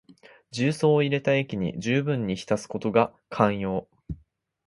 [0.49, 3.87] 重曹を入れた液にじゅうぶんに浸すことが肝要。